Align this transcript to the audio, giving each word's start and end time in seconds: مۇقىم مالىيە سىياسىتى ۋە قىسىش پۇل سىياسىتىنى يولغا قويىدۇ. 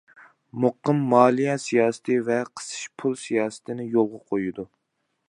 مۇقىم 0.63 1.01
مالىيە 1.11 1.57
سىياسىتى 1.65 2.17
ۋە 2.31 2.37
قىسىش 2.61 2.87
پۇل 3.03 3.15
سىياسىتىنى 3.27 3.87
يولغا 3.93 4.23
قويىدۇ. 4.33 4.71